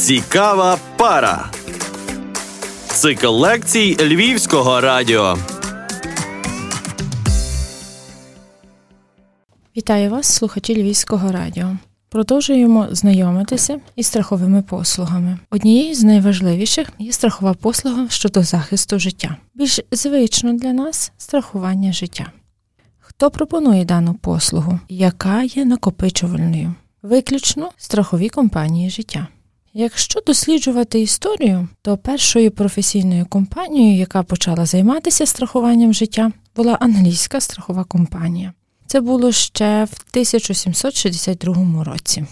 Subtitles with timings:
[0.00, 1.50] Цікава пара.
[2.86, 5.38] Цикл лекцій Львівського радіо.
[9.76, 11.76] Вітаю вас, слухачі Львівського радіо.
[12.08, 15.38] Продовжуємо знайомитися із страховими послугами.
[15.50, 19.36] Однією з найважливіших є страхова послуга щодо захисту життя.
[19.54, 22.32] Більш звично для нас страхування життя.
[22.98, 26.74] Хто пропонує дану послугу, яка є накопичувальною?
[27.02, 29.28] Виключно страхові компанії життя.
[29.74, 37.84] Якщо досліджувати історію, то першою професійною компанією, яка почала займатися страхуванням життя, була англійська страхова
[37.84, 38.52] компанія.
[38.86, 42.24] Це було ще в 1762 році.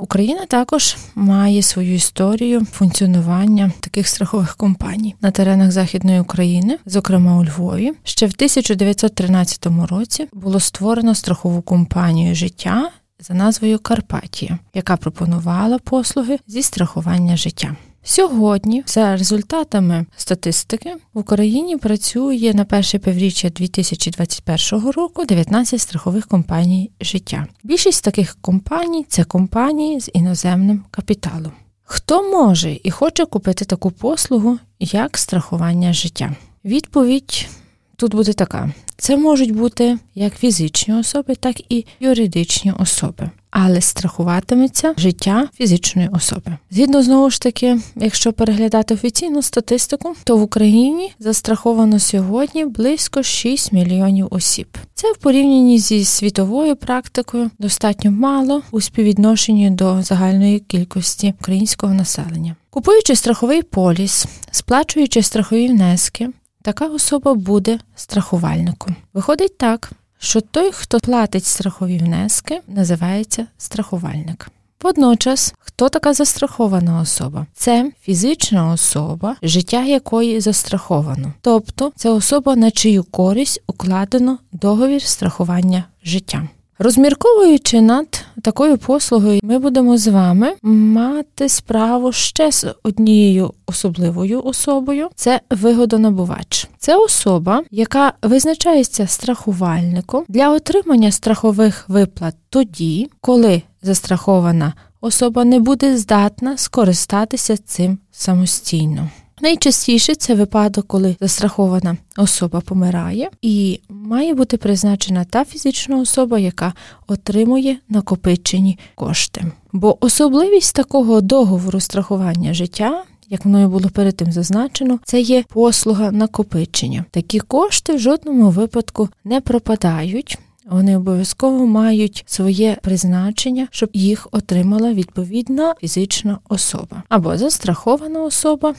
[0.00, 7.44] Україна також має свою історію функціонування таких страхових компаній на теренах Західної України, зокрема у
[7.44, 7.92] Львові.
[8.04, 16.38] Ще в 1913 році було створено страхову компанію життя за назвою Карпатія, яка пропонувала послуги
[16.46, 17.76] зі страхування життя.
[18.06, 26.90] Сьогодні, за результатами статистики, в Україні працює на перше півріччя 2021 року 19 страхових компаній
[27.00, 27.46] життя.
[27.62, 31.52] Більшість таких компаній це компанії з іноземним капіталом.
[31.84, 36.34] Хто може і хоче купити таку послугу, як страхування життя?
[36.64, 37.48] Відповідь
[37.96, 43.30] тут буде така: це можуть бути як фізичні особи, так і юридичні особи.
[43.50, 46.56] Але страхуватиметься життя фізичної особи.
[46.70, 53.72] Згідно знову ж таки, якщо переглядати офіційну статистику, то в Україні застраховано сьогодні близько 6
[53.72, 54.66] мільйонів осіб.
[54.94, 62.56] Це в порівнянні зі світовою практикою достатньо мало у співвідношенні до загальної кількості українського населення.
[62.70, 66.28] Купуючи страховий поліс, сплачуючи страхові внески,
[66.64, 68.96] така особа буде страхувальником.
[69.14, 74.48] Виходить так, що той, хто платить страхові внески, називається страхувальник.
[74.82, 77.46] Водночас, хто така застрахована особа?
[77.54, 85.84] Це фізична особа, життя якої застраховано, тобто це особа, на чию користь укладено договір страхування
[86.04, 86.48] життя.
[86.78, 95.08] Розмірковуючи над такою послугою, ми будемо з вами мати справу ще з однією особливою особою
[95.14, 96.68] це вигодонабувач.
[96.78, 105.96] Це особа, яка визначається страхувальником для отримання страхових виплат тоді, коли застрахована особа не буде
[105.96, 109.08] здатна скористатися цим самостійно.
[109.40, 116.72] Найчастіше це випадок, коли застрахована особа помирає, і має бути призначена та фізична особа, яка
[117.06, 119.44] отримує накопичені кошти.
[119.72, 123.04] Бо особливість такого договору страхування життя.
[123.28, 127.04] Як мною було перед тим зазначено, це є послуга накопичення.
[127.10, 130.38] Такі кошти в жодному випадку не пропадають.
[130.70, 138.70] Вони обов'язково мають своє призначення, щоб їх отримала відповідна фізична особа або застрахована особа,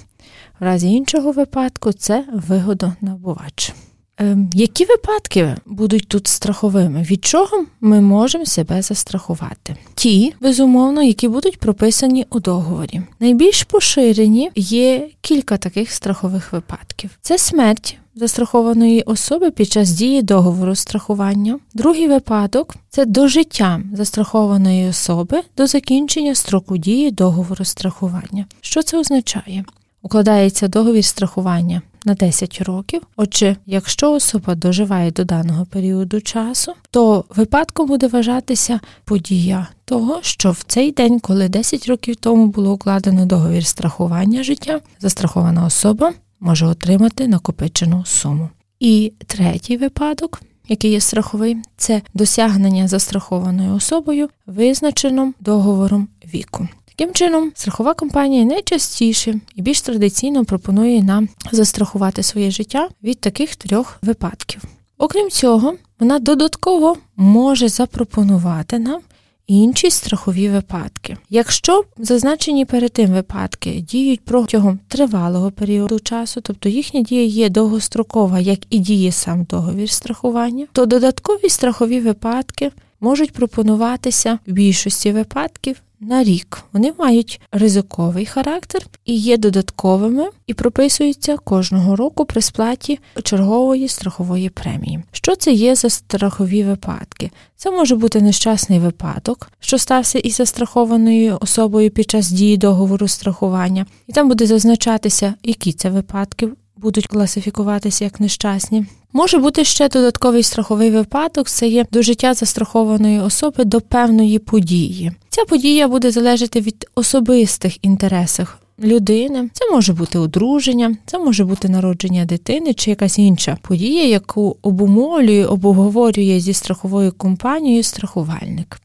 [0.60, 3.74] в разі іншого випадку це вигодонабувач.
[4.18, 7.02] Ем, які випадки будуть тут страховими?
[7.02, 9.76] Від чого ми можемо себе застрахувати?
[9.96, 13.02] Ті, безумовно, які будуть прописані у договорі.
[13.20, 17.98] Найбільш поширені є кілька таких страхових випадків: це смерть.
[18.18, 21.60] Застрахованої особи під час дії договору страхування.
[21.74, 28.46] Другий випадок це дожиття застрахованої особи до закінчення строку дії договору страхування.
[28.62, 29.66] Що це означає?
[30.02, 33.02] Укладається договір страхування на 10 років.
[33.16, 40.52] Отже, якщо особа доживає до даного періоду часу, то випадком буде вважатися подія того, що
[40.52, 46.66] в цей день, коли 10 років тому було укладено договір страхування життя, застрахована особа може
[46.66, 48.50] отримати накопичену суму.
[48.80, 50.42] І третій випадок.
[50.68, 56.68] Який є страховий, це досягнення застрахованою особою визначеним договором віку.
[56.98, 63.56] Таким чином, страхова компанія найчастіше і більш традиційно пропонує нам застрахувати своє життя від таких
[63.56, 64.62] трьох випадків.
[64.98, 69.02] Окрім цього, вона додатково може запропонувати нам
[69.48, 71.18] інші страхові випадки.
[71.30, 78.40] Якщо зазначені перед тим випадки діють протягом тривалого періоду часу, тобто їхня дія є довгострокова,
[78.40, 85.82] як і діє сам договір страхування, то додаткові страхові випадки можуть пропонуватися в більшості випадків
[86.06, 86.64] на рік.
[86.74, 94.50] Вони мають ризиковий характер і є додатковими і прописуються кожного року при сплаті чергової страхової
[94.50, 95.04] премії.
[95.12, 97.32] Що це є за страхові випадки?
[97.56, 103.86] Це може бути нещасний випадок, що стався із застрахованою особою під час дії договору страхування,
[104.08, 106.50] і там буде зазначатися, які це випадки
[106.86, 108.86] будуть класифікуватися як нещасні.
[109.14, 115.12] Може бути ще додатковий страховий випадок, це є до життя застрахованої особи до певної події.
[115.30, 119.50] Ця подія буде залежати від особистих інтересів людини.
[119.54, 125.46] Це може бути одруження, це може бути народження дитини чи якась інша подія, яку обумовлює,
[125.46, 128.82] обговорює зі страховою компанією страхувальник.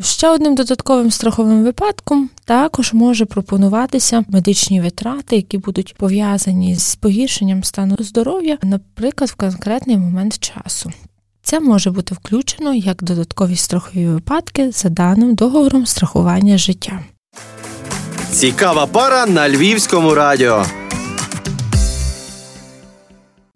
[0.00, 7.64] Ще одним додатковим страховим випадком також може пропонуватися медичні витрати, які будуть пов'язані з погіршенням
[7.64, 10.92] стану здоров'я, наприклад, в конкретний момент часу.
[11.42, 17.00] Це може бути включено як додаткові страхові випадки за даним договором страхування життя.
[18.30, 20.64] Цікава пара на львівському радіо.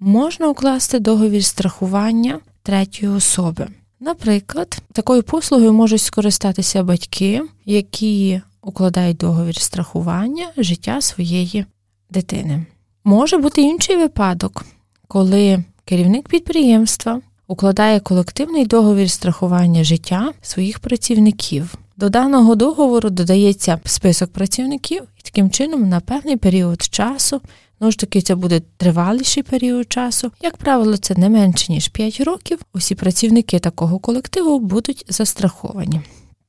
[0.00, 3.69] Можна укласти договір страхування третьої особи.
[4.00, 11.66] Наприклад, такою послугою можуть скористатися батьки, які укладають договір страхування життя своєї
[12.10, 12.66] дитини.
[13.04, 14.64] Може бути інший випадок,
[15.08, 21.74] коли керівник підприємства укладає колективний договір страхування життя своїх працівників.
[21.96, 27.40] До даного договору додається список працівників, і таким чином на певний період часу,
[27.80, 30.32] ну ж таки, це буде триваліший період часу.
[30.42, 32.58] Як правило, це не менше ніж 5 років.
[32.75, 36.00] Усі працівники такого колективу будуть застраховані.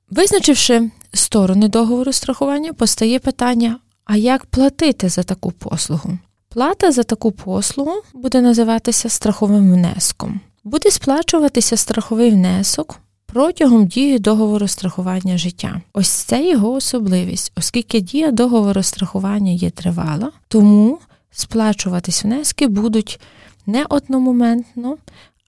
[0.10, 6.18] Визначивши сторони договору страхування, постає питання: а як платити за таку послугу?
[6.50, 10.40] Плата за таку послугу буде називатися страховим внеском.
[10.64, 15.82] Буде сплачуватися страховий внесок протягом дії договору страхування життя.
[15.94, 21.00] Ось це його особливість, оскільки дія договору страхування є тривала, тому
[21.32, 23.20] сплачуватись внески будуть
[23.66, 24.98] не одномоментно,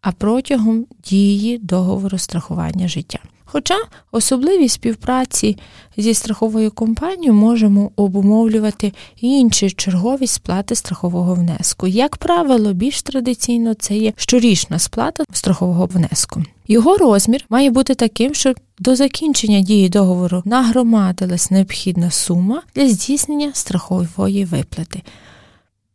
[0.01, 3.19] а протягом дії договору страхування життя.
[3.51, 3.75] Хоча
[4.11, 5.57] особливість співпраці
[5.97, 11.87] зі страховою компанією можемо обумовлювати інші чергові сплати страхового внеску.
[11.87, 16.43] Як правило, більш традиційно це є щорічна сплата страхового внеску.
[16.67, 23.51] Його розмір має бути таким, щоб до закінчення дії договору нагромадилась необхідна сума для здійснення
[23.53, 25.01] страхової виплати.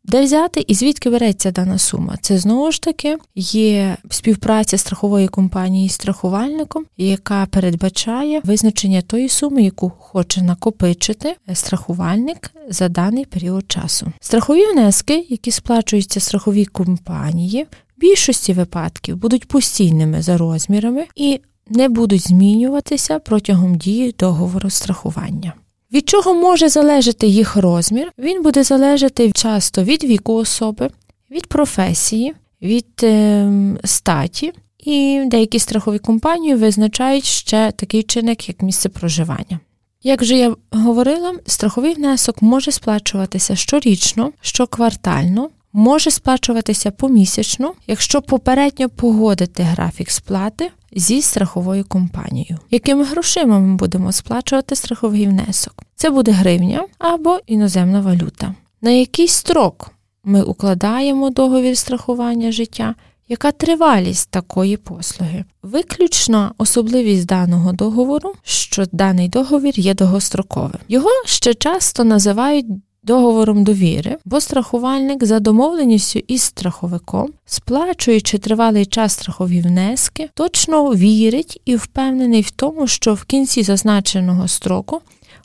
[0.06, 2.16] Де взяти і звідки береться дана сума?
[2.20, 9.62] Це знову ж таки є співпраця страхової компанії з страхувальником, яка передбачає визначення тої суми,
[9.62, 14.12] яку хоче накопичити страхувальник за даний період часу.
[14.20, 17.66] Страхові внески, які сплачуються страховій компанії,
[17.96, 25.52] в більшості випадків будуть постійними за розмірами і не будуть змінюватися протягом дії договору страхування.
[25.92, 28.12] Від чого може залежати їх розмір?
[28.18, 30.90] Він буде залежати часто від віку особи,
[31.30, 33.50] від професії, від е,
[33.84, 39.60] статі, і деякі страхові компанії визначають ще такий чинник, як місце проживання.
[40.02, 48.88] Як вже я говорила, страховий внесок може сплачуватися щорічно, щоквартально, може сплачуватися помісячно, якщо попередньо
[48.88, 52.58] погодити графік сплати зі страховою компанією.
[52.70, 55.82] Якими грошима ми будемо сплачувати страховий внесок?
[55.94, 58.54] Це буде гривня або іноземна валюта.
[58.82, 59.90] На який строк
[60.24, 62.94] ми укладаємо договір страхування життя?
[63.28, 65.44] Яка тривалість такої послуги?
[65.62, 70.80] Виключна особливість даного договору, що даний договір є довгостроковим.
[70.88, 72.66] Його ще часто називають
[73.06, 81.60] договором довіри, бо страхувальник за домовленістю із страховиком, сплачуючи тривалий час страхові внески, точно вірить
[81.64, 85.00] і впевнений в тому, що в кінці зазначеного строку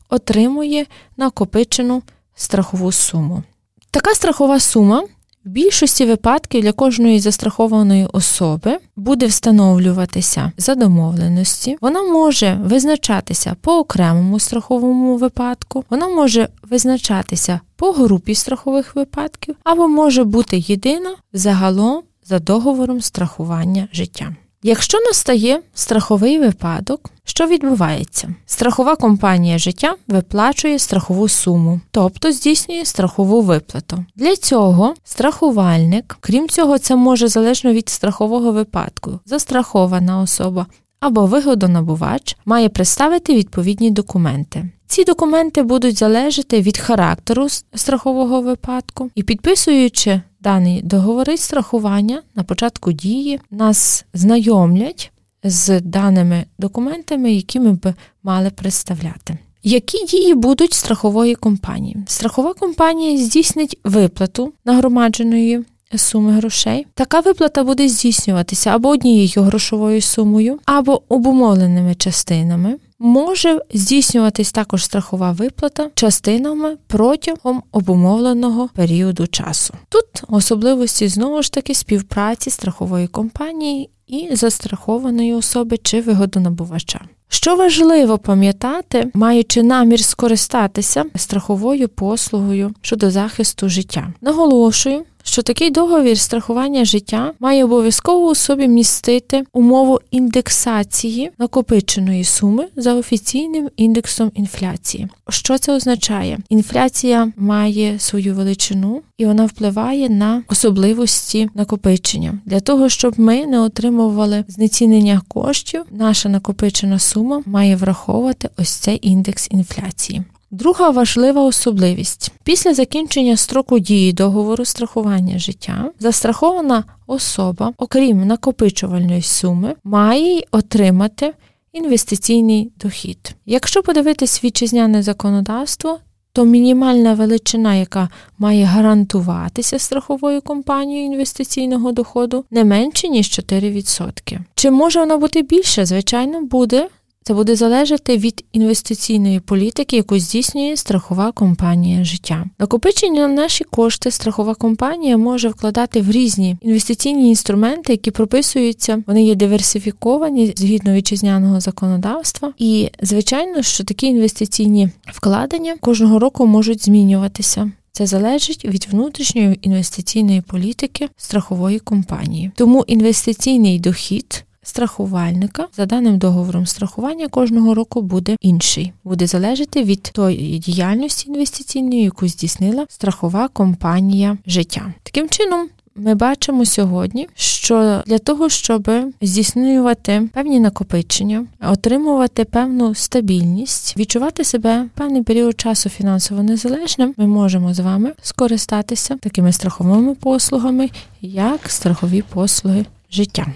[0.10, 0.86] отримує
[1.18, 2.04] накопичену
[2.36, 3.44] страхову суму.
[3.92, 5.04] Така страхова сума
[5.46, 13.78] в більшості випадків для кожної застрахованої особи буде встановлюватися за домовленості, вона може визначатися по
[13.78, 22.02] окремому страховому випадку, вона може визначатися по групі страхових випадків, або може бути єдина загалом
[22.26, 24.36] за договором страхування життя.
[24.64, 28.36] Якщо настає страховий випадок, що відбувається?
[28.46, 34.06] Страхова компанія життя виплачує страхову суму, тобто здійснює страхову виплату.
[34.16, 40.66] Для цього страхувальник, крім цього, це може залежно від страхового випадку, застрахована особа
[41.00, 44.70] або вигодонабувач має представити відповідні документи.
[44.88, 52.92] Ці документи будуть залежати від характеру страхового випадку і підписуючи дані договори страхування на початку
[52.92, 55.12] дії, нас знайомлять
[55.44, 57.94] з даними документами, які ми б
[58.24, 59.38] мали представляти.
[59.64, 61.98] Які дії будуть страхової компанії?
[62.08, 66.88] Страхова компанія здійснить виплату нагромадженої суми грошей.
[66.94, 72.78] Така виплата буде здійснюватися або однією грошовою сумою, або обумовленими частинами.
[73.02, 79.74] Може здійснюватись також страхова виплата частинами протягом обумовленого періоду часу.
[79.90, 87.02] Тут особливості знову ж таки співпраці страхової компанії і застрахованої особи чи вигодонабувача.
[87.34, 96.20] Що важливо пам'ятати, маючи намір скористатися страховою послугою щодо захисту життя, наголошую, що такий договір
[96.20, 105.08] страхування життя має обов'язково у собі містити умову індексації накопиченої суми за офіційним індексом інфляції.
[105.30, 106.40] Що це означає?
[106.50, 112.40] Інфляція має свою величину і вона впливає на особливості накопичення.
[112.46, 119.00] Для того, щоб ми не отримували знецінення коштів, наша накопичена сума має враховувати ось цей
[119.02, 120.24] індекс інфляції.
[120.54, 129.76] Друга важлива особливість після закінчення строку дії договору страхування життя застрахована особа, окрім накопичувальної суми,
[129.84, 131.34] має отримати
[131.74, 133.36] інвестиційний дохід.
[133.46, 136.00] Якщо подивитись вітчизняне законодавство,
[136.34, 144.40] то мінімальна величина, яка має гарантуватися страховою компанією інвестиційного доходу, не менше ніж 4%.
[144.56, 145.86] Чи може вона бути більше?
[145.86, 146.88] Звичайно, буде
[147.24, 152.46] це буде залежати від інвестиційної політики, яку здійснює страхова компанія життя.
[152.60, 159.24] Накопичення на наші кошти страхова компанія може вкладати в різні інвестиційні інструменти, які прописуються, вони
[159.24, 162.54] є диверсифіковані згідно вітчизняного законодавства.
[162.58, 167.72] І звичайно, що такі інвестиційні вкладення кожного року можуть змінюватися.
[167.92, 172.52] Це залежить від внутрішньої інвестиційної політики страхової компанії.
[172.56, 180.02] Тому інвестиційний дохід страхувальника за даним договором страхування кожного року буде інший, буде залежати від
[180.02, 184.94] тої діяльності інвестиційної, яку здійснила страхова компанія життя.
[185.04, 185.70] Таким чином.
[185.96, 188.90] Ми бачимо сьогодні, що для того, щоб
[189.22, 197.74] здійснювати певні накопичення, отримувати певну стабільність, відчувати себе певний період часу фінансово незалежним, ми можемо
[197.74, 200.90] з вами скористатися такими страховими послугами,
[201.22, 203.48] як страхові послуги життя.